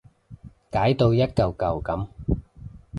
[0.71, 2.07] 解到一舊舊噉